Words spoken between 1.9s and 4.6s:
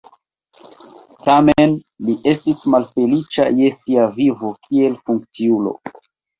li estis malfeliĉa je sia vivo